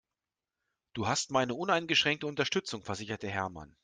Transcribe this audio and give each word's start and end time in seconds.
Du 0.93 1.07
hast 1.07 1.29
meine 1.29 1.53
uneingeschränkte 1.53 2.25
Unterstützung, 2.25 2.81
versicherte 2.83 3.27
Hermann. 3.29 3.75